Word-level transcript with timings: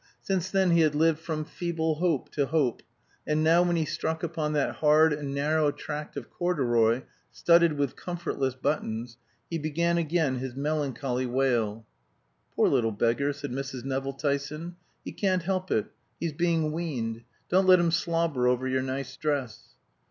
Since 0.19 0.49
then 0.49 0.71
he 0.71 0.79
had 0.81 0.95
lived 0.95 1.19
from 1.19 1.45
feeble 1.45 1.93
hope 1.93 2.29
to 2.31 2.47
hope; 2.47 2.81
and 3.27 3.43
now, 3.43 3.61
when 3.61 3.75
he 3.75 3.85
struck 3.85 4.23
upon 4.23 4.53
that 4.53 4.77
hard 4.77 5.13
and 5.13 5.31
narrow 5.31 5.69
tract 5.69 6.17
of 6.17 6.31
corduroy 6.31 7.03
studded 7.31 7.73
with 7.73 7.95
comfortless 7.95 8.55
buttons, 8.55 9.17
he 9.47 9.59
began 9.59 9.99
again 9.99 10.39
his 10.39 10.55
melancholy 10.55 11.27
wail. 11.27 11.85
"Poor 12.55 12.67
little 12.67 12.89
beggar," 12.91 13.31
said 13.31 13.51
Mrs. 13.51 13.83
Nevill 13.85 14.13
Tyson, 14.13 14.75
"he 15.05 15.11
can't 15.11 15.43
help 15.43 15.69
it. 15.69 15.85
He's 16.19 16.33
being 16.33 16.71
weaned. 16.71 17.21
Don't 17.47 17.67
let 17.67 17.79
him 17.79 17.91
slobber 17.91 18.47
over 18.47 18.67
your 18.67 18.81
nice 18.81 19.15
dress." 19.15 19.75